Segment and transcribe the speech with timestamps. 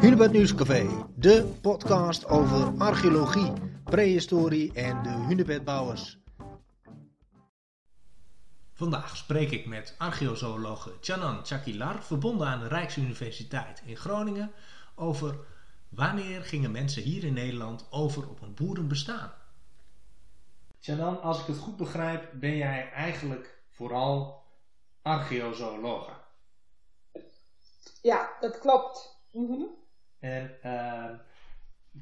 [0.00, 3.52] Hunebed Nieuwscafé, de podcast over archeologie,
[3.84, 6.18] prehistorie en de hunebedbouwers.
[8.72, 14.52] Vandaag spreek ik met archeozoologe Chanan Chakilar, verbonden aan de Rijksuniversiteit in Groningen,
[14.94, 15.36] over
[15.88, 19.32] wanneer gingen mensen hier in Nederland over op een boerenbestaan.
[20.80, 24.42] Chanan, als ik het goed begrijp, ben jij eigenlijk vooral
[25.02, 26.12] archeozoologe.
[28.02, 29.13] Ja, dat klopt.
[29.34, 29.62] Mhm.
[30.18, 31.10] En uh,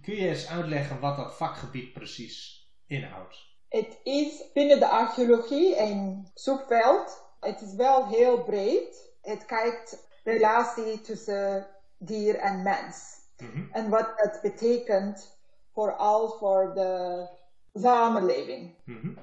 [0.03, 3.51] kun je eens uitleggen wat dat vakgebied precies inhoudt?
[3.69, 7.31] Het is binnen de archeologie een subveld.
[7.41, 9.13] Het is wel heel breed.
[9.23, 11.67] Het kijkt relatie tussen
[11.99, 13.21] dier en mens.
[13.37, 13.71] Mhm.
[13.71, 15.39] En wat dat betekent
[15.73, 17.29] vooral voor de
[17.75, 18.75] samenleving.
[18.85, 19.19] Mm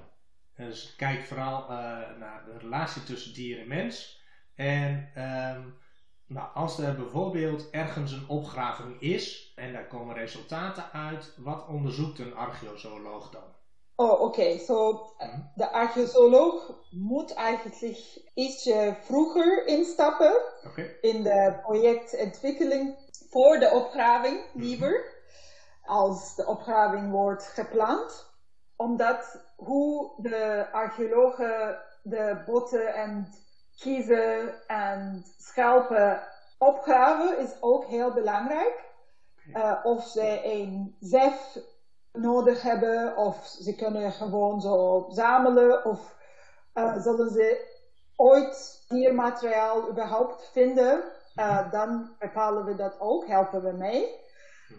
[0.56, 1.70] Dus kijk vooral uh,
[2.18, 4.24] naar de relatie tussen dier en mens.
[4.56, 5.12] En
[5.56, 5.78] um,
[6.30, 12.20] nou, als er bijvoorbeeld ergens een opgraving is en daar komen resultaten uit, wat onderzoekt
[12.20, 13.44] een archeozooloog dan?
[13.96, 14.24] Oh, oké.
[14.24, 14.58] Okay.
[14.58, 15.40] So, mhm.
[15.56, 17.98] de archeozooloog moet eigenlijk
[18.34, 20.98] ietsje vroeger instappen okay.
[21.02, 22.98] in de projectontwikkeling
[23.30, 24.64] voor de opgraving, mhm.
[24.64, 25.22] liever,
[25.84, 28.28] als de opgraving wordt gepland.
[28.76, 33.28] Omdat hoe de archeologen de botten en
[33.80, 36.22] kiezen en schelpen
[36.58, 38.88] opgraven is ook heel belangrijk.
[39.54, 41.58] Uh, of ze een zef
[42.12, 46.16] nodig hebben, of ze kunnen gewoon zo zamelen, of
[46.74, 47.66] uh, zullen ze
[48.16, 51.04] ooit diermateriaal überhaupt vinden,
[51.36, 54.16] uh, dan bepalen we dat ook, helpen we mee.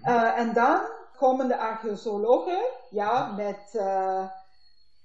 [0.02, 0.80] Uh, en dan
[1.16, 3.80] komen de archeologen ja, met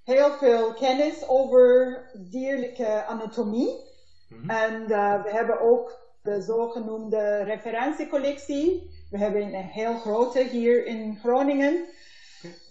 [0.04, 3.85] heel veel kennis over dierlijke anatomie.
[4.28, 4.50] Mhm.
[4.50, 8.90] En uh, we hebben ook de zogenoemde referentiecollectie.
[9.10, 11.74] We hebben een heel grote hier in Groningen.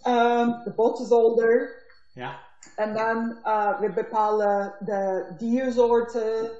[0.08, 1.84] Um, de Bottenzolder.
[2.14, 2.40] Ja.
[2.76, 6.52] En dan uh, we bepalen de diersoorten,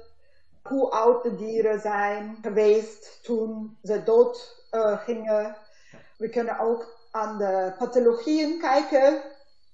[0.62, 5.56] hoe oud de dieren zijn geweest toen ze dood uh, gingen.
[6.18, 9.22] We kunnen ook aan de pathologieën kijken.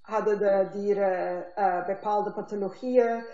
[0.00, 3.24] Hadden de dieren uh, bepaalde pathologieën?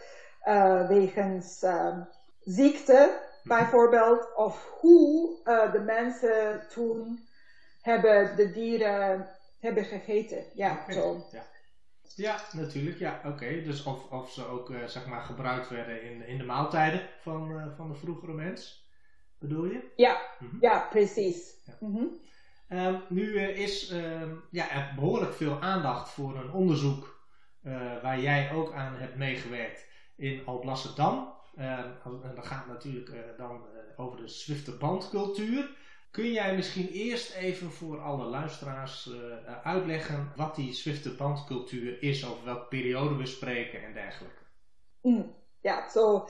[0.44, 1.96] Uh, wegens uh,
[2.44, 7.26] ziekte bijvoorbeeld, of hoe uh, de mensen toen
[7.82, 9.28] hebben de dieren
[9.60, 10.44] hebben gegeten.
[10.54, 11.24] Ja, zo.
[11.32, 11.42] Ja.
[12.14, 12.98] ja natuurlijk.
[12.98, 13.62] Ja, oké.
[13.62, 17.88] Dus of, of ze ook zeg maar gebruikt werden in, in de maaltijden van, van
[17.88, 18.88] de vroegere mens,
[19.38, 19.92] bedoel je?
[19.96, 20.58] Ja, mm -hmm.
[20.60, 21.54] ja precies.
[21.64, 21.76] Ja.
[21.80, 22.78] Mm -hmm.
[22.78, 27.16] um, nu is uh, ja, er behoorlijk veel aandacht voor een onderzoek
[28.02, 29.87] waar jij ook aan hebt meegewerkt
[30.18, 31.36] in Alblasserdam.
[31.58, 35.70] Uh, en dat gaat natuurlijk uh, dan uh, over de Zwifte bandcultuur.
[36.10, 39.10] Kun jij misschien eerst even voor alle luisteraars
[39.62, 44.42] uitleggen wat die Zwifte bandcultuur is, over welke periode we spreken en dergelijke?
[45.02, 46.28] Mm, ja, zo.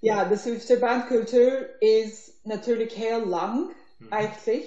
[0.00, 4.08] ja, de Zwifte bandcultuur is natuurlijk heel lang mm.
[4.08, 4.66] eigenlijk.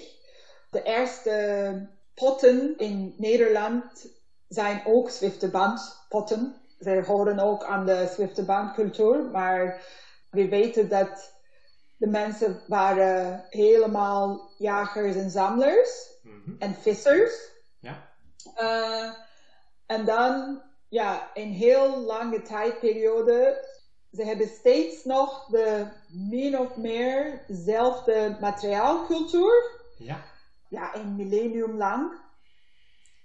[0.70, 4.12] De eerste potten in Nederland
[4.48, 9.82] zijn ook Zwifte bandpotten ze horen ook aan de Zwifte baancultuur, maar
[10.30, 11.34] we weten dat
[11.98, 17.52] de mensen waren helemaal jagers en zamelaars mm en vissers.
[17.80, 18.12] Ja.
[18.58, 19.14] Uh,
[19.86, 23.68] en dan, ja, een heel lange tijdperiode,
[24.12, 29.82] ze hebben steeds nog de min of meer dezelfde materiaalcultuur.
[29.98, 30.22] Ja.
[30.70, 32.12] Ja, een millennium lang.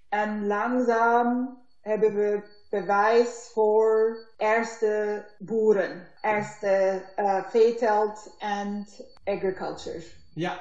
[0.08, 8.86] En langzaam hebben we bewijs voor eerste boeren, eerste uh, veeteelt en
[9.24, 10.02] agriculture.
[10.34, 10.60] Ja,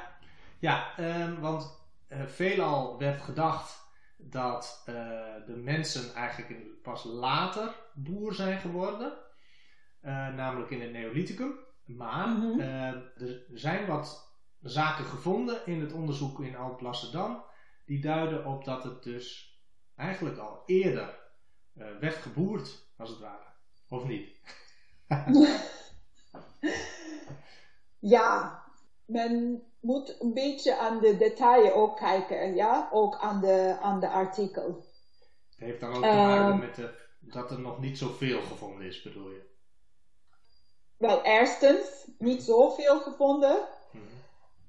[0.60, 1.80] ja um, want
[2.10, 3.86] uh, veelal werd gedacht
[4.18, 4.96] dat uh,
[5.46, 9.14] de mensen eigenlijk pas later boer zijn geworden,
[10.36, 11.60] namelijk in het Neolithicum.
[11.86, 12.60] Maar mm -hmm.
[12.60, 17.44] er zijn wat zaken gevonden in het onderzoek in Oud-Lasserdam
[17.86, 19.58] die duiden op dat het dus
[19.96, 21.27] eigenlijk al eerder
[21.78, 23.46] uh, werd geboerd, als het ware.
[23.90, 24.30] Of niet?
[28.16, 28.64] ja,
[29.06, 34.10] men moet een beetje aan de detail ook kijken, ja, ook aan de, aan de
[34.10, 34.86] artikel.
[35.50, 38.88] Het heeft dan ook te maken uh, met de, dat er nog niet zoveel gevonden
[38.88, 39.46] is, bedoel je?
[40.98, 43.68] Wel, eerstens, niet zoveel gevonden.
[43.92, 44.10] Mm -hmm.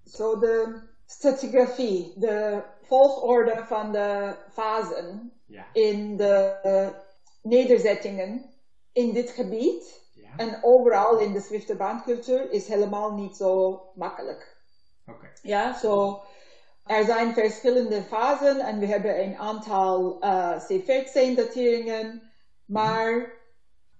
[0.04, 5.66] Zo de stratigrafie, de volgorde van de fasen ja.
[5.72, 6.88] in de uh,
[7.42, 8.44] nederzettingen
[8.92, 10.06] in dit gebied.
[10.14, 10.28] Ja.
[10.36, 14.56] En overal in de Zwifte baancultuur is helemaal niet zo makkelijk.
[15.06, 15.30] Okay.
[15.42, 16.22] Ja, zo.
[16.86, 22.32] Er zijn verschillende fasen en we hebben een aantal uh, C14-dateringen,
[22.64, 23.32] maar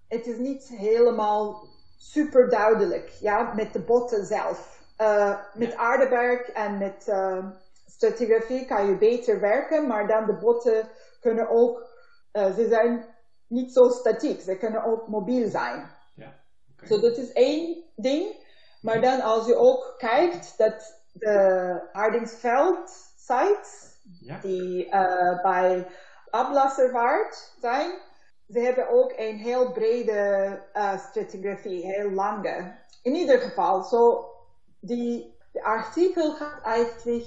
[0.09, 4.78] het is niet helemaal super duidelijk, ja, met de botten zelf.
[5.01, 7.47] Uh, met aardewerk en met uh,
[7.87, 10.89] stratigrafie kan je beter werken, maar dan de botten
[11.21, 11.87] kunnen ook,
[12.33, 13.05] ze zijn
[13.47, 15.91] niet zo statiek, ze kunnen ook mobiel zijn.
[16.15, 16.35] Ja.
[16.73, 16.89] Okay.
[16.89, 18.47] So, dat is één ding.
[18.81, 24.39] Maar dan als je ook kijkt dat de hardingsveld sites, ja.
[24.41, 25.87] die uh, bij
[26.31, 27.91] Ablasserwaard zijn,
[28.49, 32.77] ze hebben ook een heel brede uh, stratigrafie, heel lange.
[33.03, 34.31] In ieder geval, so,
[34.81, 37.27] die, de artikel gaat eigenlijk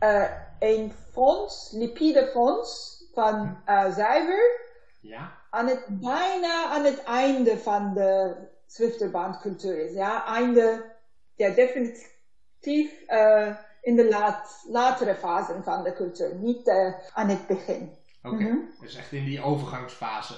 [0.00, 4.60] uh, een fonds, lipide fonds van uh, zuiver
[5.00, 5.38] ja.
[5.50, 8.36] aan het, bijna aan het einde van de
[8.66, 9.92] Zwifterbandcultuur is.
[9.92, 10.92] Ja, einde,
[11.34, 17.46] ja, definitief uh, in de laat, latere fase van de cultuur, niet uh, aan het
[17.46, 17.96] begin.
[18.22, 18.46] Oké, okay.
[18.46, 18.70] mm -hmm.
[18.80, 20.34] dus echt in die overgangsfase.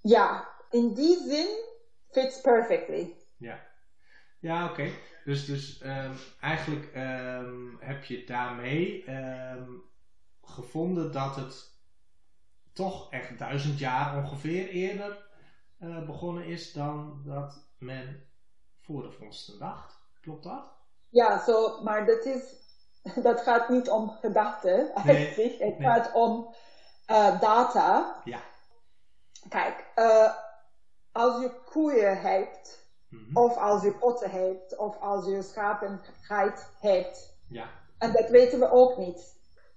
[0.00, 1.48] Ja, in die zin
[2.10, 3.14] fits perfectly.
[3.36, 3.60] Ja,
[4.44, 4.72] ja oké.
[4.72, 4.94] Okay.
[5.24, 9.82] Dus, dus um, eigenlijk um, heb je daarmee um,
[10.42, 11.72] gevonden dat het
[12.72, 15.26] toch echt duizend jaar ongeveer eerder
[15.78, 18.26] uh, begonnen is dan dat men
[18.80, 19.98] voor de vondsten dacht.
[20.20, 20.72] Klopt dat?
[21.08, 22.54] Ja, zo, maar dat, is,
[23.28, 25.36] dat gaat niet om gedachten eigenlijk.
[25.36, 25.88] Nee, het nee.
[25.88, 26.54] gaat om
[27.10, 28.20] uh, data.
[28.24, 28.40] Ja.
[29.48, 30.32] Kijk, uh,
[31.12, 32.83] als je koeien hebt,
[33.14, 33.36] mm -hmm.
[33.36, 36.00] of als je potten hebt, of als je schapen
[36.80, 37.36] hebt.
[37.48, 37.68] Ja.
[37.98, 39.34] En dat weten we ook niet.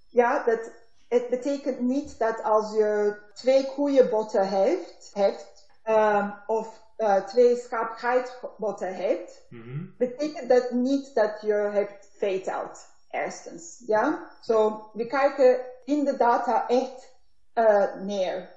[0.07, 0.72] Ja, dat,
[1.07, 8.95] het betekent niet dat als je twee koeienbotten heeft, hebt, um, of uh, twee schaapgeitbotten
[8.95, 9.94] hebt, mm -hmm.
[9.98, 12.86] betekent dat niet dat je hebt veeteld.
[13.12, 14.30] Eerstens, ja.
[14.42, 17.16] Zo, so, we kijken in de data echt
[17.54, 18.50] uh, neer.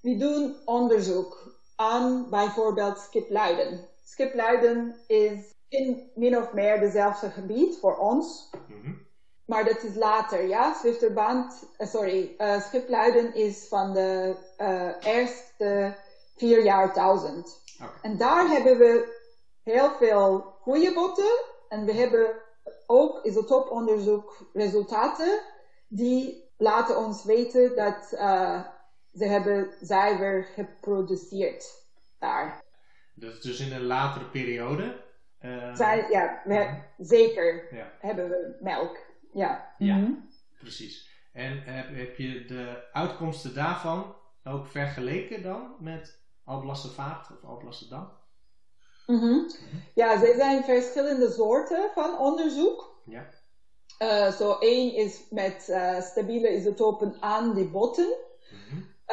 [0.00, 3.88] We doen onderzoek aan bijvoorbeeld Skipluiden.
[4.08, 8.50] Skipluiden is in min of meer dezelfde gebied voor ons.
[8.68, 9.06] Mm -hmm.
[9.44, 10.74] Maar dat is later, ja.
[10.74, 15.96] Zwifterband, uh, sorry, uh, Schipluiden is van de uh, eerste
[16.36, 17.60] vier jaar duizend.
[17.82, 17.94] Okay.
[18.02, 19.18] En daar hebben we
[19.62, 21.44] heel veel goede botten.
[21.68, 22.42] En we hebben
[22.86, 25.40] ook isotooponderzoek resultaten
[25.88, 28.06] die laten ons weten dat
[29.14, 31.84] ze hebben zuiver geproduceerd
[32.18, 32.64] daar.
[33.18, 35.04] Dus, dus in een latere periode?
[35.74, 37.92] Zij, ja, we, zeker ja.
[38.00, 38.96] hebben we melk.
[39.32, 39.74] Ja.
[39.78, 40.28] Ja, Mm -hmm.
[40.58, 41.10] precies.
[41.32, 48.08] En heb, heb, je de uitkomsten daarvan ook vergeleken dan met Alblasservaart of Alblasserdam?
[49.06, 49.28] Mm -hmm.
[49.28, 49.82] mm -hmm.
[49.94, 53.00] Ja, er zijn verschillende soorten van onderzoek.
[53.04, 53.28] Ja.
[53.98, 58.16] Uh, zo één is met uh, stabiele isotopen aan die botten.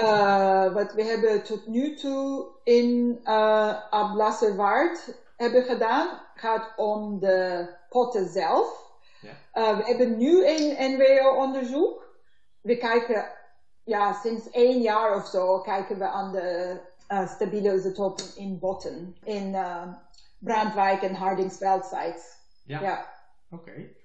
[0.02, 7.68] Uh, wat we hebben tot nu toe in uh, Ablasserwaard hebben gedaan, gaat om de
[7.90, 8.92] potten zelf.
[9.22, 9.32] Ja.
[9.54, 12.16] Uh, we hebben nu een NWO-onderzoek.
[12.62, 13.26] We kijken,
[13.84, 16.78] ja, sinds één jaar of zo kijken we aan de
[17.10, 19.18] uh, stabiele isotopen in botten.
[19.24, 19.56] In
[20.40, 22.38] Brandwijk en Hardingsveld sites.
[22.66, 23.06] Ja, ja.
[23.52, 23.70] oké.
[23.70, 24.03] Okay.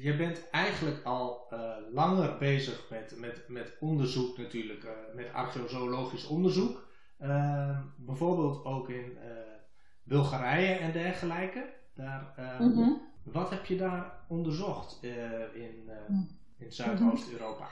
[0.00, 1.46] Je bent eigenlijk al
[1.92, 6.88] langer bezig met, met, met onderzoek natuurlijk, met archeozoologisch onderzoek.
[7.96, 9.18] bijvoorbeeld ook in
[10.02, 11.76] Bulgarije en dergelijke.
[11.94, 13.08] Daar, mm -hmm.
[13.32, 15.12] Wat heb je daar onderzocht uh,
[15.54, 16.16] in, uh,
[16.58, 17.68] in Zuidoost-Europa?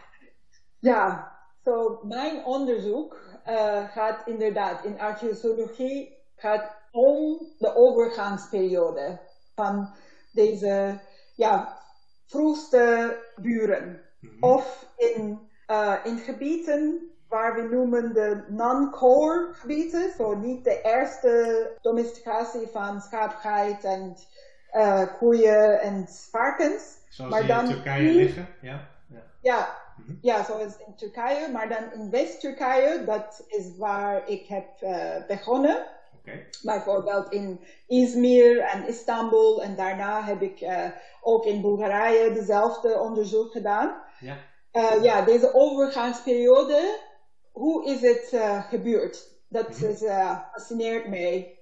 [0.79, 1.33] Ja,
[1.65, 9.21] so mijn onderzoek uh, gaat inderdaad in archeologie gaat om de overgangsperiode
[9.55, 9.95] van
[10.33, 11.01] deze
[11.35, 11.76] ja,
[12.27, 14.01] vroegste buren.
[14.21, 14.45] Mhm.
[14.45, 15.49] Of in,
[16.05, 23.01] in gebieden waar we noemen de non-core gebieden, zo so niet de eerste domesticatie van
[23.01, 24.17] schaapgeit en
[24.73, 26.99] uh, koeien en varkens.
[27.09, 28.89] Zoals maar die dan in Turkije liggen, ja.
[29.09, 30.19] Ja, ja, mm -hmm.
[30.23, 35.87] ja zoals in Turkije, maar dan in West-Turkije, dat is waar ik heb uh, begonnen.
[36.27, 36.49] Okay.
[36.63, 40.87] Bijvoorbeeld in Izmir en Istanbul en daarna heb ik uh,
[41.21, 44.03] ook in Bulgarije dezelfde onderzoek gedaan.
[44.21, 44.37] Ja.
[44.73, 46.99] Uh, ja, deze overgangsperiode,
[47.53, 49.35] hoe is het uh, gebeurd?
[49.49, 49.89] Dat Mm -hmm.
[49.89, 49.99] is,
[50.53, 51.59] fascineert mij.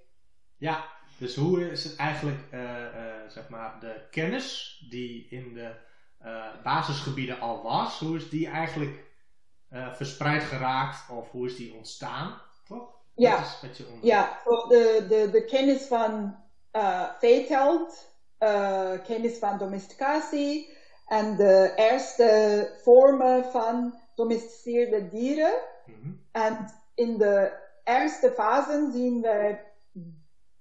[0.56, 0.84] Ja,
[1.18, 2.40] dus hoe is het eigenlijk,
[3.28, 5.74] zeg maar, de kennis die in de
[6.62, 9.04] basisgebieden al was, hoe is die eigenlijk
[9.92, 12.93] verspreid geraakt of hoe is die ontstaan, toch?
[13.14, 13.44] Ja,
[14.00, 16.36] ja so de, de, de kennis van
[16.72, 17.08] uh,
[18.38, 25.54] uh, kennis van domesticatie en de eerste vormen van domesticeerde dieren.
[25.86, 27.52] Mm En in de
[27.84, 29.58] eerste fase zien we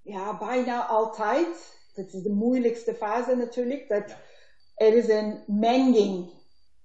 [0.02, 4.16] ja, bijna altijd, dat is de moeilijkste fase natuurlijk, dat
[4.76, 6.32] er is een menging.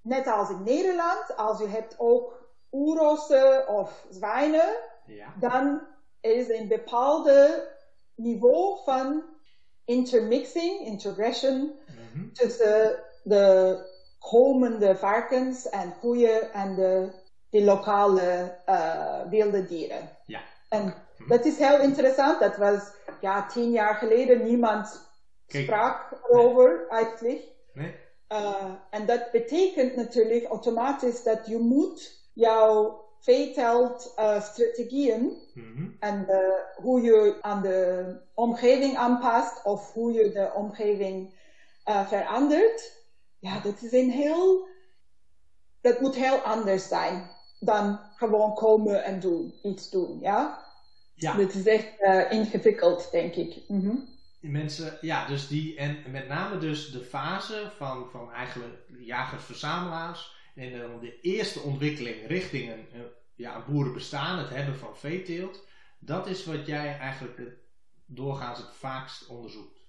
[0.03, 4.77] Net als in Nederland, als je hebt ook oerossen of zwijnen,
[5.09, 5.35] ja.
[5.41, 5.81] dan
[6.21, 7.69] is een bepaalde
[8.15, 9.23] niveau van
[9.85, 11.77] intermixing, intergression, mm
[12.33, 13.79] tussen de
[14.19, 17.09] komende varkens en koeien en de,
[17.51, 20.09] de lokale uh, wilde dieren.
[20.27, 20.41] Ja.
[20.69, 20.85] En
[21.17, 21.29] mhm.
[21.29, 22.41] dat is heel interessant.
[22.41, 22.81] Dat was
[23.21, 25.09] ja, tien jaar geleden niemand
[25.47, 27.43] sprak erover eigenlijk.
[27.73, 27.95] Nee.
[28.33, 35.97] Uh, en dat betekent natuurlijk automatisch dat je moet jouw veetelt uh, strategieën mm-hmm.
[36.01, 36.39] en uh,
[36.77, 41.35] hoe je aan de omgeving aanpast of hoe je de omgeving
[41.89, 42.97] uh, verandert.
[43.39, 44.69] Ja, dat is een heel,
[45.81, 50.67] dat moet heel anders zijn dan gewoon komen en doen, iets doen, ja.
[51.15, 51.35] Ja.
[51.35, 53.55] Dat is echt uh, ingewikkeld, denk ik.
[54.41, 60.38] Die mensen, ja, dus die, en met name dus de fase van, van eigenlijk jagers-verzamelaars
[60.59, 62.87] en dan de eerste ontwikkeling richting een,
[63.35, 65.67] ja, een boerenbestaan, het hebben van veeteelt,
[65.99, 67.41] dat is wat jij eigenlijk
[68.07, 69.81] doorgaans het vaakst onderzoekt.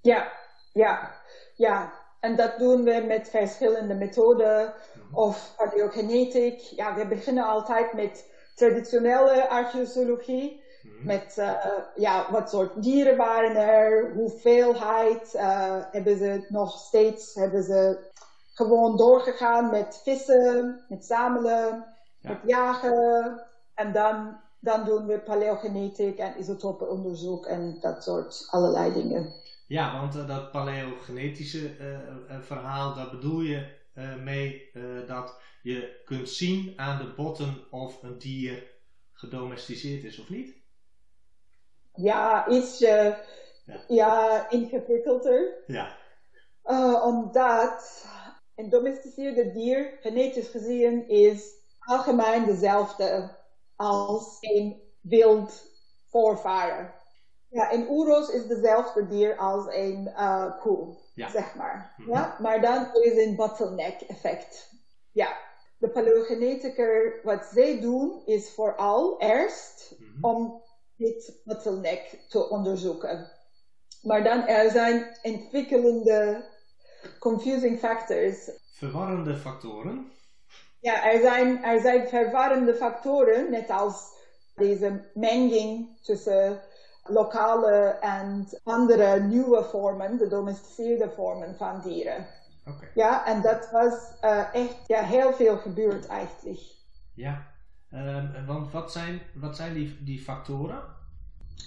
[0.00, 0.32] Ja,
[0.72, 1.20] ja,
[1.54, 2.00] ja.
[2.20, 5.14] En dat doen we met verschillende methoden mhm.
[5.14, 6.58] of paleogenetiek.
[6.58, 10.62] Ja, we beginnen altijd met traditionele archeologie.
[10.82, 11.06] Mhm.
[11.06, 11.52] Met uh,
[11.94, 18.10] ja, wat soort dieren waren er, hoeveelheid uh, hebben ze nog steeds, hebben ze
[18.52, 21.84] gewoon doorgegaan met vissen, met zamelen,
[22.20, 23.40] met jagen.
[23.74, 29.34] En dan, dan doen we paleogenetiek en isotopenonderzoek en dat soort allerlei dingen.
[29.66, 33.80] Ja, want uh, dat paleogenetische uh, verhaal, daar bedoel je
[34.22, 34.70] mee
[35.06, 38.70] dat je kunt zien aan de botten of een dier
[39.12, 40.56] gedomesticeerd is of niet?
[41.94, 43.16] Ja, iets ja.
[43.88, 45.54] ja, ingewikkelder.
[45.66, 45.96] Ja.
[47.02, 48.06] omdat
[48.54, 53.36] een domesticeerde dier, genetisch gezien, is algemeen dezelfde
[53.76, 55.62] als een wild
[56.10, 56.94] voorvader.
[57.48, 61.94] Ja, een oeros is dezelfde dier als een uh, koe, zeg maar.
[61.96, 62.10] Mhm.
[62.10, 62.36] ja?
[62.40, 64.70] Maar dan is een bottleneck effect.
[65.12, 65.36] Ja,
[65.78, 70.24] de paleogenetica, wat zij doen, is vooral eerst mhm.
[70.24, 70.62] om
[70.96, 73.30] dit bottleneck te onderzoeken.
[74.02, 76.44] Maar dan er zijn ontwikkelende
[77.18, 78.50] confusing factors.
[78.72, 80.10] Verwarrende factoren?
[80.80, 84.20] Ja, er zijn, er zijn verwarrende factoren, net als
[84.54, 86.60] deze menging tussen
[87.04, 92.26] lokale en andere nieuwe vormen, de domesticeerde vormen van dieren.
[92.66, 92.90] Okay.
[92.94, 93.94] Ja, en dat was
[94.24, 96.60] uh, echt ja, heel veel gebeurd eigenlijk.
[97.14, 97.46] Ja,
[97.92, 100.82] um, want wat zijn, wat zijn die, die factoren?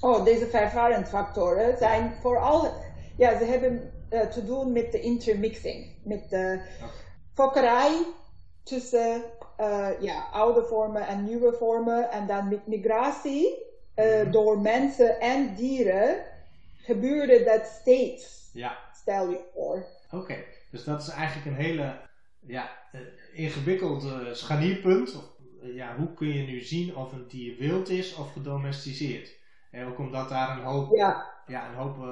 [0.01, 2.74] Oh, deze verwarrende factoren zijn vooral,
[3.18, 6.89] ja, ze hebben uh, te doen met de intermixing, met de okay.
[7.34, 8.05] fokkerij
[8.63, 9.24] tussen
[9.60, 12.12] uh, ja, oude vormen en nieuwe vormen.
[12.12, 13.63] En dan met migratie
[13.95, 16.24] uh, door mensen en dieren
[16.77, 18.50] gebeurde dat steeds.
[18.53, 18.77] Ja.
[18.93, 19.86] Stel je voor.
[20.12, 22.00] Oké, dus dat is eigenlijk een hele
[22.39, 22.69] ja,
[23.34, 25.15] ingewikkeld scharnierpunt.
[25.62, 29.34] ja, hoe kun je nu zien of een dier wild is of gedomesticeerd?
[29.75, 32.05] En ook omdat daar een hoop ja ja, een hoop uh,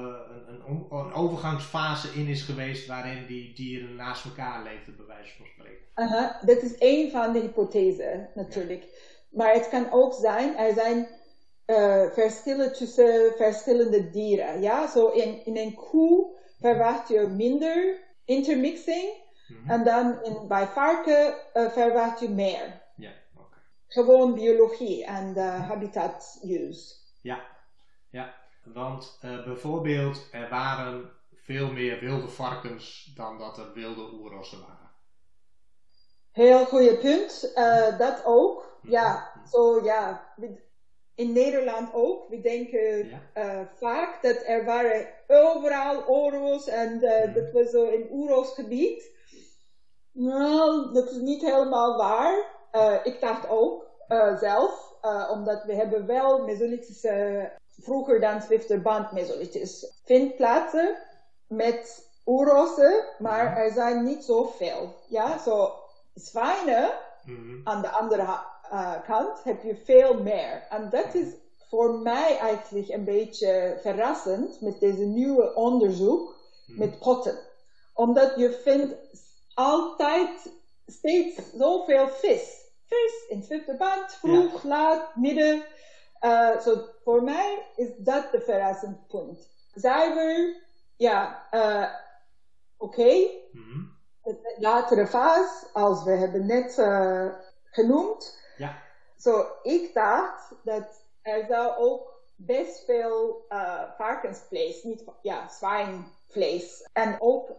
[0.47, 5.45] een, een, overgangsfase in is geweest waarin die dieren naast elkaar leefden, bij wijze van
[5.45, 5.81] spreken.
[5.95, 8.85] Uh Dat is één van de hypothesen natuurlijk.
[9.31, 11.07] Maar het kan ook zijn, er zijn
[11.67, 14.61] uh, verschillen tussen verschillende dieren.
[14.61, 19.21] Ja, zo in, in een koe verwacht je minder intermixing.
[19.47, 22.81] Mm En dan in, bij varken uh, verwacht je meer.
[22.95, 23.57] Ja, oké.
[23.87, 26.95] Gewoon biologie en habitat use.
[27.21, 27.52] Ja,
[28.13, 28.33] ja.
[28.63, 34.91] Want uh, bijvoorbeeld, er waren veel meer wilde varkens dan dat er wilde oerrossen waren.
[36.31, 37.51] Heel goede punt.
[37.55, 38.77] Uh, dat ook.
[38.81, 38.91] Mhm.
[38.91, 40.33] Ja, zo ja.
[41.15, 42.29] In Nederland ook.
[42.29, 43.21] We denken ja.
[43.33, 47.33] uh, vaak dat er waren overal oorlogs en mm.
[47.33, 49.11] dat was zo een oerlogsgebied.
[50.11, 52.51] Nou, dat is niet helemaal waar.
[53.03, 53.85] ik dacht ook
[54.39, 54.93] zelf,
[55.29, 59.93] omdat we hebben wel Mesolithische vroeger dan Zwifterband mesolitis.
[60.05, 60.97] Vindt plaatsen
[61.47, 64.95] met oerrossen, maar er zijn niet zoveel.
[65.07, 65.73] Ja, zo
[66.13, 66.91] zwijnen,
[67.25, 67.61] mm -hmm.
[67.63, 68.21] aan de andere
[68.71, 70.67] uh, kant heb je veel meer.
[70.69, 71.27] En dat is
[71.69, 76.35] voor mij eigenlijk een beetje verrassend met deze nieuwe onderzoek
[76.67, 77.39] met potten.
[77.93, 78.95] Omdat je vindt
[79.53, 80.51] altijd
[80.85, 82.61] steeds zoveel vis.
[82.87, 85.63] Vis in het band, vroeg, laat, midden.
[86.23, 89.49] Uh, so voor mij is dat de verrassend punt.
[89.73, 90.61] Zuiver,
[90.95, 91.89] ja, uh,
[92.77, 93.01] oké.
[93.01, 93.41] Okay.
[93.51, 93.91] Mm
[94.23, 98.39] De latere fase, als we hebben net uh, genoemd.
[98.57, 98.81] Ja.
[99.17, 107.15] Zo, ik dacht dat er zou ook best veel uh, varkensvlees, niet ja, zwijnvlees en
[107.19, 107.51] ook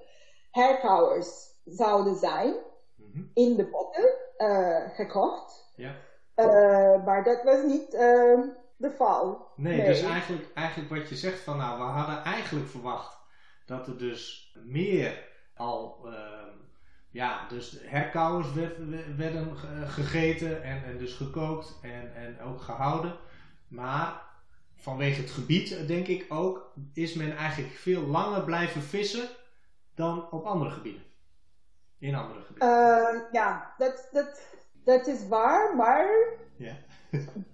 [0.51, 2.55] herkauwers zouden zijn
[2.97, 3.31] mm-hmm.
[3.35, 5.73] in de potten uh, gekocht.
[5.77, 5.95] Ja.
[6.37, 7.91] Uh, maar dat was niet
[8.77, 9.53] de val.
[9.57, 13.17] Nee, nee, dus eigenlijk, eigenlijk wat je zegt van nou, we hadden eigenlijk verwacht
[13.67, 16.09] dat er dus meer al
[17.15, 18.49] ja, dus herkauwers
[19.17, 23.17] werden gegeten en, en dus gekookt en, en ook gehouden.
[23.69, 24.23] Maar
[24.77, 29.29] vanwege het gebied, denk ik ook, is men eigenlijk veel langer blijven vissen
[29.95, 31.03] dan op andere gebieden.
[31.99, 32.69] In andere gebieden.
[32.69, 36.09] Uh, ja, dat, dat, dat is waar, maar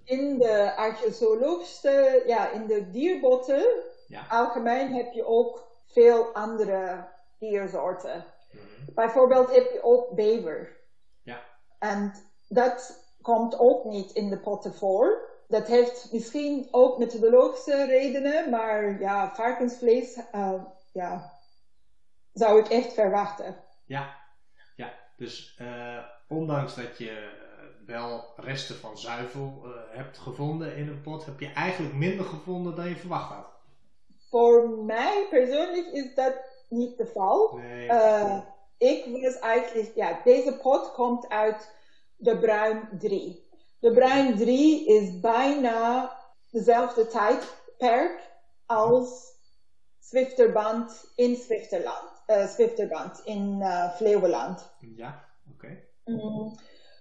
[0.03, 3.65] in de archeologische, ja, in de dierbotten,
[4.07, 4.25] ja.
[4.29, 7.07] algemeen heb je ook veel andere
[7.39, 8.25] diersoorten.
[8.51, 8.93] Mhm.
[8.93, 10.77] Bijvoorbeeld heb je ook bever.
[11.23, 11.41] Ja.
[11.79, 12.13] En
[12.47, 18.99] dat komt ook niet in de potten voor dat heeft misschien ook methodologische redenen, maar
[18.99, 21.39] ja, varkensvlees, uh, ja,
[22.33, 23.55] zou ik echt verwachten.
[23.85, 24.15] Ja,
[24.75, 24.93] ja.
[25.17, 31.01] dus uh, ondanks dat je eh, wel resten van zuivel uh, hebt gevonden in een
[31.01, 33.45] pot, heb je eigenlijk minder gevonden dan je verwacht had.
[34.29, 36.33] Voor mij persoonlijk is dat
[36.69, 37.57] niet de geval.
[37.57, 37.89] Nee,
[38.77, 41.71] ik was eigenlijk, ja, deze pot komt uit
[42.15, 43.49] de Bruin 3.
[43.79, 46.11] De Bruin 3 is bijna
[46.51, 48.29] dezelfde tijdperk
[48.65, 49.33] als
[49.99, 52.23] Zwifterband in Zwifterland.
[52.27, 53.63] Uh, Zwifterband in
[53.95, 54.71] Flevoland.
[54.79, 55.65] Ja, oké.
[55.65, 55.90] Okay.
[56.05, 56.57] Mm.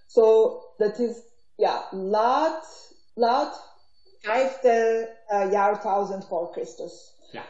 [0.06, 1.16] So, dat is
[1.56, 3.70] ja, laat, laat
[4.18, 7.18] vijfde uh, jaarduizend voor Christus.
[7.30, 7.42] Ja.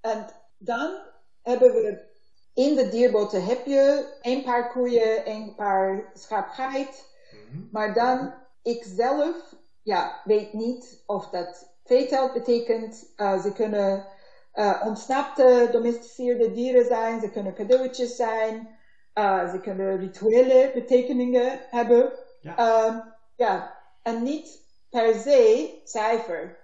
[0.00, 0.26] En
[0.58, 0.98] dan
[1.42, 2.06] hebben we
[2.54, 7.68] in de dierboten heb je een paar koeien, een paar schaapgeit, mm -hmm.
[7.72, 9.36] maar dan ik zelf
[9.82, 13.12] ja, weet niet of dat veeteelt betekent.
[13.16, 14.06] Uh, ze kunnen
[14.54, 18.77] uh, ontsnapte, domesticeerde dieren zijn, ze kunnen cadeautjes zijn,
[19.18, 22.12] uh, ze kunnen rituele betekeningen hebben.
[22.40, 22.86] Ja.
[22.86, 23.02] Um,
[23.36, 26.56] ja, en niet per se cijfer.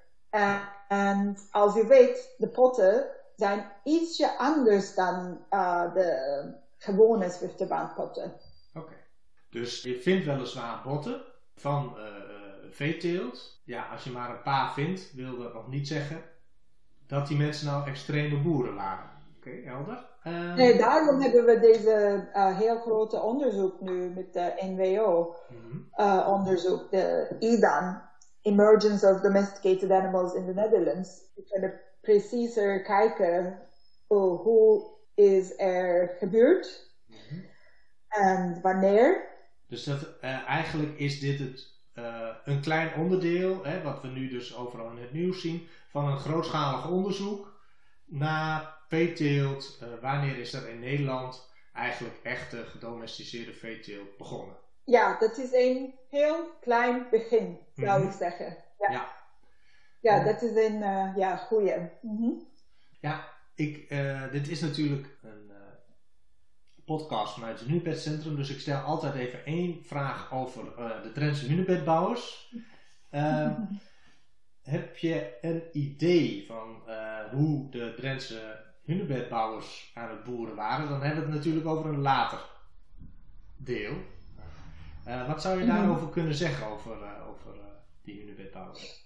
[0.89, 5.45] En als je weet, de potten zijn ietsje anders dan
[5.95, 8.33] de gewone Zwifterbandpotten.
[8.75, 8.95] Oké,
[9.51, 11.23] dus je vindt weliswaar botten,
[11.57, 12.05] van uh,
[12.71, 13.61] veeteelt.
[13.65, 16.23] Ja, als je maar een paar vindt, wil dat nog niet zeggen
[17.07, 19.11] dat die mensen nou extreme boeren waren.
[19.47, 20.07] Oké, okay, helder.
[20.27, 26.89] Uh, nee, daarom hebben we deze uh, heel grote onderzoek nu met de NWO-onderzoek, mm
[26.91, 26.91] -hmm.
[26.91, 28.01] de IDAN,
[28.43, 31.23] Emergence of Domesticated Animals in the Netherlands.
[31.35, 33.59] We kunnen preciezer kijken
[34.07, 37.45] oh, hoe is er gebeurd mm -hmm.
[38.09, 39.33] en wanneer.
[39.69, 41.73] Dus dat, uh, eigenlijk is dit het,
[42.45, 46.19] een klein onderdeel, hè, wat we nu dus overal in het nieuws zien, van een
[46.19, 47.53] grootschalig onderzoek
[48.05, 49.79] naar veeteelt.
[49.83, 54.57] Uh, wanneer is er in Nederland eigenlijk echte gedomesticeerde veeteelt begonnen?
[54.85, 58.07] Ja, dat is een heel klein begin, zou mm -hmm.
[58.07, 58.57] ik zeggen.
[58.79, 59.13] Ja, ja.
[60.01, 60.79] ja dat is een
[61.17, 61.91] ja, goede.
[62.01, 62.47] Mm -hmm.
[63.01, 63.89] Ja, ik,
[64.33, 65.53] dit is natuurlijk een
[66.85, 68.37] podcast vanuit het Hunebedcentrum.
[68.37, 70.65] Dus ik stel altijd even één vraag over
[71.03, 72.55] de Drentse hunebedbouwers.
[73.11, 73.51] Uh,
[74.75, 80.89] heb je een idee van uh, hoe de Drentse hunebedbouwers aan het boeren waren?
[80.89, 82.39] Dan hebben we het natuurlijk over een later
[83.57, 83.93] deel.
[85.09, 85.77] Uh, wat zou je mhm.
[85.77, 86.93] daarover kunnen zeggen over,
[87.29, 87.55] over
[88.03, 89.03] die hunebedbouwers?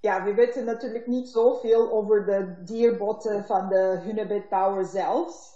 [0.00, 5.52] Ja, we weten natuurlijk niet zoveel over de dierbotten van de hunebedbouwer zelf.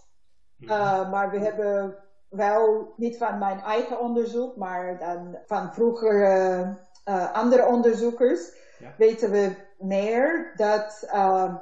[0.58, 1.96] Uh, maar we hebben
[2.28, 6.76] wel niet van mijn eigen onderzoek, maar dan van vroegere
[7.08, 8.94] uh, andere onderzoekers, ja.
[8.96, 11.54] weten we meer dat uh,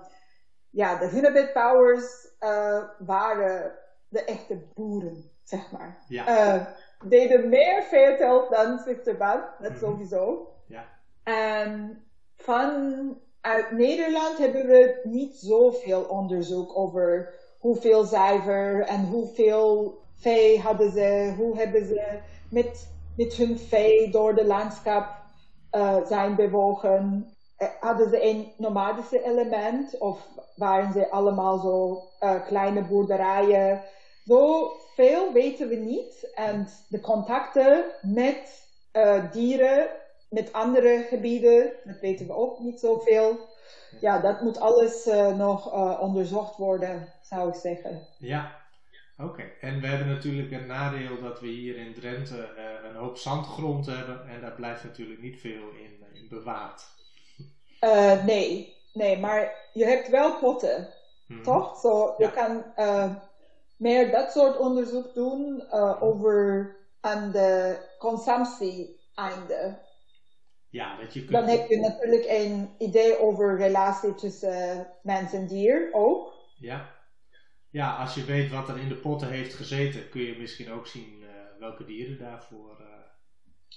[0.77, 3.73] ja, de Hunebedbouwers uh, waren
[4.09, 5.99] de echte boeren, zeg maar.
[6.09, 6.77] Ja.
[7.05, 9.79] deden meer veertelt dan Zwifterband, dat mm -hmm.
[9.79, 10.53] sowieso.
[10.67, 10.85] Ja.
[11.23, 12.03] En
[12.37, 21.35] vanuit Nederland hebben we niet zoveel onderzoek over hoeveel zuiver en hoeveel vee hadden ze,
[21.37, 22.19] hoe hebben ze
[22.51, 25.07] met, met hun vee door de landschap
[25.73, 27.27] uh, zijn bewogen.
[27.81, 32.03] hadden ze een nomadische element of waren ze allemaal zo
[32.47, 33.83] kleine boerderijen?
[34.25, 36.31] Zo veel weten we niet.
[36.35, 38.69] En de contacten met
[39.33, 39.89] dieren,
[40.31, 43.39] met andere gebieden, dat weten we ook niet zoveel.
[44.01, 45.05] Ja, dat moet alles
[45.37, 48.07] nog onderzocht worden, zou ik zeggen.
[48.19, 48.67] Ja,
[49.19, 53.17] Oké, en we hebben natuurlijk een nadeel dat we hier in Drenthe uh, een hoop
[53.17, 56.83] zandgrond hebben en daar blijft natuurlijk niet veel in, eh, in bewaard.
[57.81, 60.89] Uh, nee, nee, maar je hebt wel potten,
[61.27, 61.43] hmm.
[61.43, 61.81] toch?
[61.81, 62.65] Zo, je kan
[63.77, 69.79] meer dat soort onderzoek doen over aan de consumptie-einde.
[70.71, 71.33] Ja, dat je kunt...
[71.33, 76.35] Dan heb je natuurlijk een idee over relatie tussen mens en dier ook.
[76.59, 76.95] Ja
[77.77, 80.87] ja, als je weet wat er in de potten heeft gezeten, kun je misschien ook
[80.87, 81.29] zien uh,
[81.59, 82.85] welke dieren daarvoor.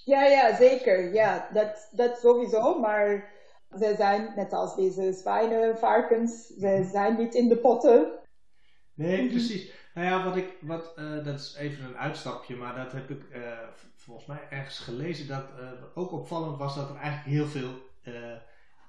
[0.04, 1.14] Ja, ja, zeker.
[1.14, 2.78] Ja, dat, dat sowieso.
[2.78, 3.32] Maar
[3.78, 6.90] ze zijn net als deze zwijnen, varkens, ze mhm.
[6.90, 8.12] zijn niet in de potten.
[8.94, 9.72] Nee, precies.
[9.94, 13.22] Nou ja, wat ik, wat, uh, dat is even een uitstapje, maar dat heb ik
[13.94, 15.28] volgens mij ergens gelezen.
[15.28, 15.44] Dat
[15.94, 17.70] ook opvallend was dat er eigenlijk heel veel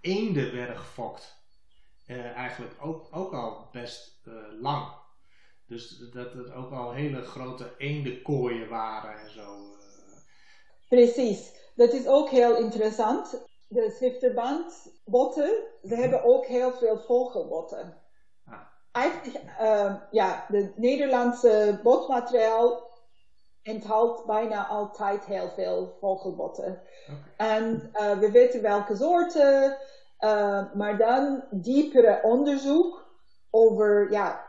[0.01, 1.39] eenden werden gefokt.
[2.35, 4.21] eigenlijk ook, ook al best
[4.59, 5.01] lang.
[5.71, 9.41] Dus dat het ook al hele grote eendenkooien waren en zo.
[9.41, 10.17] Eh.
[10.87, 11.51] Precies.
[11.75, 13.49] Dat is ook heel interessant.
[13.73, 15.49] De Zwifterbandbotten,
[15.83, 17.97] ze hebben ook heel veel vogelbotten.
[18.45, 18.59] Ah.
[18.91, 22.89] Eigenlijk, uh, ja, de Nederlandse botmateriaal
[23.63, 26.81] enthoudt bijna altijd heel veel vogelbotten.
[27.37, 29.77] En uh, we weten welke soorten,
[30.19, 33.05] uh, maar dan diepere onderzoek
[33.49, 34.45] over ja,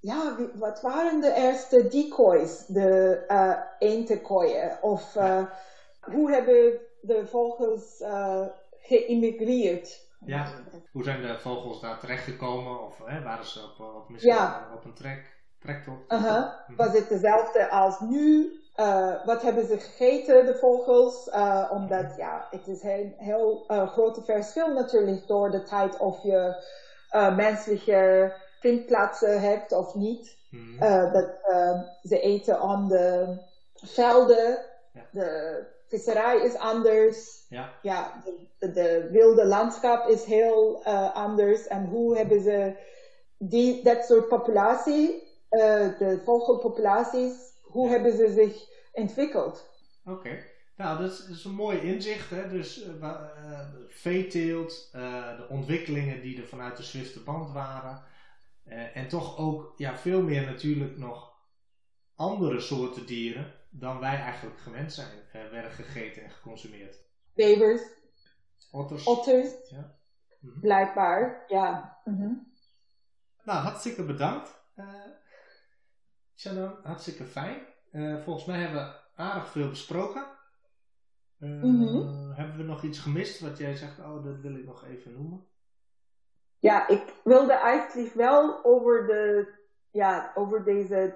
[0.00, 4.78] ja, wat waren de eerste decoys, de uh, eentekooien?
[4.82, 5.44] Of uh,
[6.00, 8.46] hoe hebben de vogels uh,
[8.78, 10.04] geïmmigreerd?
[10.24, 10.46] Ja,
[10.92, 12.80] hoe zijn de vogels daar terechtgekomen?
[12.82, 14.70] Of hè, waren ze op, op, misschien ja.
[14.74, 16.12] op een trek, trektocht?
[16.12, 16.44] Uh -huh.
[16.66, 16.76] Mhm.
[16.76, 18.50] Was het dezelfde als nu?
[19.24, 21.30] wat hebben ze gegeten, de vogels?
[21.70, 26.64] omdat ja, het is een heel groot verschil natuurlijk door de tijd of je
[27.36, 30.36] menselijke vindplaatsen hebt of niet.
[30.50, 30.78] Mm.
[31.12, 33.36] dat uh, ze eten aan de
[33.74, 34.58] velden.
[34.92, 35.06] Ja.
[35.10, 37.46] De visserij is anders.
[37.48, 37.72] Ja.
[37.82, 38.22] ja
[38.58, 41.66] de, de, wilde landschap is heel uh, anders.
[41.66, 42.76] En hoe hebben ze
[43.38, 49.68] die, dat soort populatie, de vogelpopulaties, hoe hebben ze zich ontwikkeld?
[50.04, 50.44] Oké.
[50.76, 52.30] Nou, dat is, een mooi inzicht.
[52.30, 52.48] Hè?
[52.48, 53.20] Dus uh,
[53.88, 54.88] veeteelt,
[55.36, 58.02] de ontwikkelingen die er vanuit de Zwifte band waren.
[58.94, 61.32] En toch ook ja, veel meer natuurlijk nog
[62.14, 67.04] andere soorten dieren dan wij eigenlijk gewend zijn uh, werden gegeten en geconsumeerd.
[67.34, 67.82] Bevers.
[68.70, 69.04] Otters.
[69.04, 69.70] Otters.
[69.70, 69.94] Ja.
[70.40, 71.98] Mm Blijkbaar, ja.
[72.04, 72.52] Mm -hmm.
[73.42, 74.62] Nou, hartstikke bedankt.
[74.76, 74.86] Uh,
[76.36, 77.66] Shannon, hartstikke fijn.
[78.24, 80.26] volgens mij hebben we aardig veel besproken.
[81.38, 82.32] Mm -hmm.
[82.32, 85.46] Hebben we nog iets gemist wat jij zegt, oh, dat wil ik nog even noemen?
[86.66, 89.48] ja, ik wilde eigenlijk wel over, de,
[89.90, 91.14] ja, over deze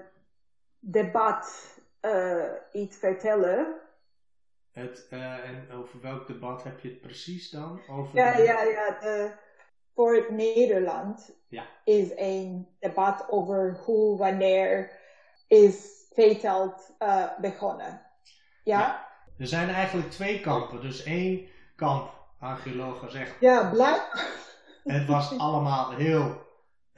[0.79, 3.75] debat uh, iets vertellen.
[4.73, 7.81] Het, uh, en over welk debat heb je het precies dan?
[7.89, 8.99] Over ja, ja, ja.
[9.01, 9.33] De,
[9.95, 11.67] voor het Nederland ja.
[11.85, 14.91] is een debat over hoe, wanneer
[15.49, 18.03] is veetelt uh, begonnen.
[18.65, 18.79] Ja?
[18.79, 19.09] ja?
[19.39, 20.81] Er zijn eigenlijk twee kampen.
[20.81, 23.41] Dus één kamp, archeologen zegt...
[23.41, 23.71] Ja,
[24.85, 26.47] het was allemaal heel,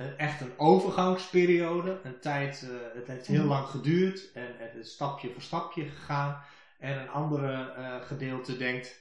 [0.03, 2.01] uh, echt een overgangsperiode.
[2.03, 3.49] Een tijd, uh, het heeft heel mhm.
[3.49, 6.43] lang geduurd en het is stapje voor stapje gegaan.
[6.79, 9.01] En een andere uh, gedeelte denkt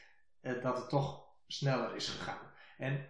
[0.61, 2.51] dat het toch sneller is gegaan.
[2.77, 3.05] En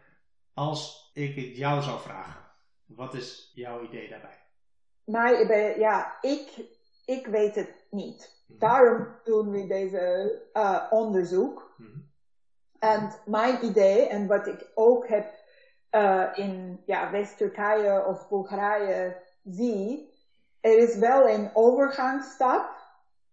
[0.53, 2.41] als ik het jou zou vragen,
[2.85, 4.39] wat is jouw idee daarbij?
[5.03, 6.49] Maar ja, ik,
[7.05, 8.43] ik weet het niet.
[8.47, 8.59] Mhm.
[8.59, 11.73] Daarom doen we deze onderzoek.
[11.77, 11.99] Mhm.
[12.79, 15.40] En mijn idee en wat ik ook heb
[15.91, 20.09] uh, in ja, West-Turkije of Bulgarije zie,
[20.61, 22.69] er is wel een overgangsstap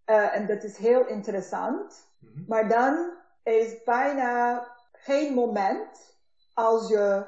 [0.07, 2.07] uh, en dat is heel interessant.
[2.19, 2.45] Mm -hmm.
[2.49, 3.11] Maar dan
[3.43, 6.17] is bijna geen moment
[6.55, 7.25] als je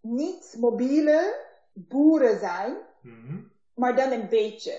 [0.00, 1.34] niet mobiele
[1.72, 3.50] boeren zijn, mm -hmm.
[3.74, 4.78] maar dan een beetje.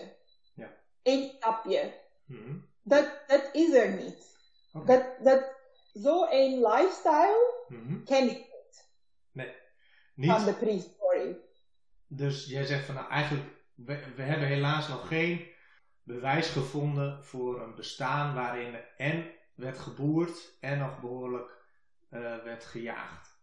[0.54, 0.68] Ja.
[1.04, 1.94] Een stapje.
[2.26, 2.66] Mm -hmm.
[2.84, 4.38] dat, dat is er niet.
[4.74, 4.96] Okay.
[4.96, 5.56] Dat, dat,
[5.96, 7.54] Zo'n lifestyle
[8.06, 8.46] ken ik
[10.16, 10.32] niet.
[10.32, 11.44] Van de prehistorie.
[12.08, 15.48] Dus jij zegt van nou eigenlijk, we, we hebben helaas nog geen
[16.04, 21.52] bewijs gevonden voor een bestaan waarin en werd geboerd en nog behoorlijk
[22.12, 23.40] uh, werd gejaagd.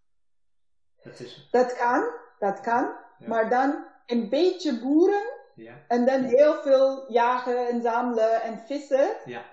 [1.02, 1.48] Dat, is...
[1.50, 2.04] dat kan,
[2.38, 3.00] dat kan.
[3.26, 5.84] Maar dan een beetje boeren ja.
[5.88, 9.16] en dan heel veel jagen en zamelen en vissen.
[9.24, 9.44] Ja.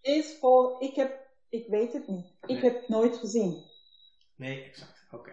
[0.00, 2.34] Is voor, ik heb, ik weet het niet.
[2.46, 3.64] Ik heb het nooit gezien.
[4.36, 5.06] Nee, exact.
[5.10, 5.32] Oké.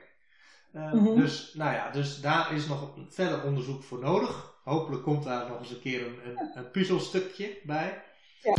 [0.73, 4.55] Ehm, dus, nou ja, dus daar is nog verder onderzoek voor nodig.
[4.63, 8.03] Hopelijk komt daar nog eens een keer een, een, een puzzelstukje bij.
[8.43, 8.55] Ja.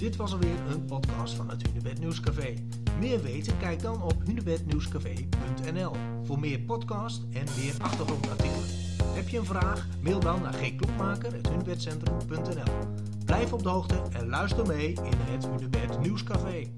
[0.00, 2.54] Dit was alweer een podcast van het Hunebed Nieuwscafé.
[2.98, 3.58] Meer weten?
[3.58, 8.64] Kijk dan op hunebednieuwscafé.nl voor meer podcast en meer achtergrondartikelen.
[9.04, 9.86] Heb je een vraag?
[10.02, 12.72] Mail dan naar gklokmaker.hunebedcentrum.nl
[13.24, 16.72] Blijf op de hoogte en luister mee in het Hunebed Nieuwscafé.